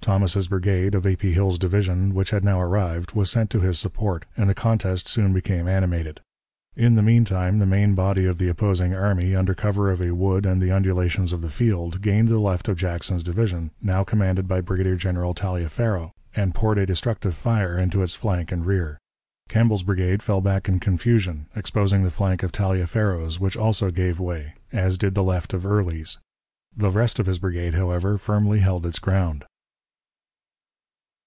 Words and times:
Thomas's 0.00 0.48
brigade, 0.48 0.94
of 0.94 1.06
A. 1.06 1.16
P. 1.16 1.34
Hill's 1.34 1.58
division, 1.58 2.14
which 2.14 2.30
had 2.30 2.42
now 2.42 2.58
arrived, 2.58 3.12
was 3.12 3.30
sent 3.30 3.50
to 3.50 3.60
his 3.60 3.78
support, 3.78 4.24
and 4.38 4.48
the 4.48 4.54
contest 4.54 5.06
soon 5.06 5.34
became 5.34 5.68
animated. 5.68 6.22
In 6.74 6.94
the 6.94 7.02
mean 7.02 7.26
time 7.26 7.58
the 7.58 7.66
main 7.66 7.94
body 7.94 8.24
of 8.24 8.38
the 8.38 8.48
opposing 8.48 8.94
army, 8.94 9.36
under 9.36 9.52
cover 9.52 9.90
of 9.90 10.00
a 10.00 10.14
wood 10.14 10.46
and 10.46 10.62
the 10.62 10.72
undulations 10.72 11.30
of 11.30 11.42
the 11.42 11.50
field, 11.50 12.00
gained 12.00 12.28
the 12.28 12.38
left 12.38 12.68
of 12.68 12.78
Jackson's 12.78 13.22
division, 13.22 13.70
now 13.82 14.02
commanded 14.02 14.48
by 14.48 14.62
Brigadier 14.62 14.96
General 14.96 15.34
Taliaferro, 15.34 16.12
and 16.34 16.54
poured 16.54 16.78
a 16.78 16.86
destructive 16.86 17.34
fire 17.34 17.76
into 17.78 18.00
its 18.00 18.14
flank 18.14 18.50
and 18.50 18.64
rear. 18.64 18.96
Campbell's 19.50 19.82
brigade 19.82 20.22
fell 20.22 20.40
back 20.40 20.70
in 20.70 20.80
confusion, 20.80 21.48
exposing 21.54 22.02
the 22.02 22.10
flank 22.10 22.42
of 22.42 22.50
Taliaferro's, 22.50 23.38
which 23.38 23.58
also 23.58 23.90
gave 23.90 24.18
way, 24.18 24.54
as 24.72 24.96
did 24.96 25.14
the 25.14 25.22
left 25.24 25.52
of 25.52 25.66
Early's. 25.66 26.16
The 26.74 26.90
rest 26.90 27.18
of 27.18 27.26
his 27.26 27.38
brigade, 27.38 27.74
however, 27.74 28.16
firmly 28.16 28.60
held 28.60 28.86
its 28.86 28.98
ground. 28.98 29.44